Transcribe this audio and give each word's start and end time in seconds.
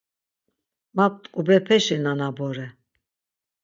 Ma 0.95 1.05
t̆ǩubepeşi 1.21 1.97
nana 2.03 2.29
bore. 2.37 2.67